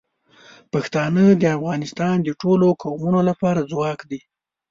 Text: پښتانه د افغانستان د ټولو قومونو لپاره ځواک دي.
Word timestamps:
پښتانه 0.71 1.23
د 1.41 1.43
افغانستان 1.57 2.15
د 2.23 2.29
ټولو 2.41 2.67
قومونو 2.81 3.19
لپاره 3.29 3.67
ځواک 3.71 3.99
دي. 4.09 4.21